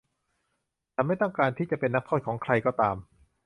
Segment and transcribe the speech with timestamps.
[0.93, 2.97] ฉันไม่ต้องการที่จะเป็นนักโทษของใครก็ตาม